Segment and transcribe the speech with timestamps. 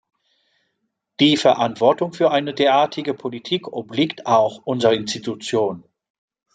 [1.19, 5.83] Die Verantwortung für eine derartige Politik obliegt auch unserer Institution.